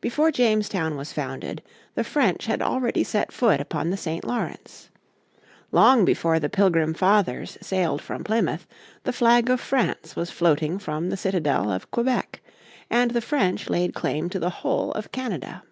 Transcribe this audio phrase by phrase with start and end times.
[0.00, 1.60] Before Jamestown was founded
[1.96, 4.22] the French had already set foot upon the St.
[4.24, 4.90] Lawrence.
[5.72, 8.68] Long before the Pilgrim Fathers sailed from Plymouth
[9.02, 12.40] the flag of France was floating from the citadel of Quebec;
[12.90, 15.64] and the French laid claim to the whole of Canada.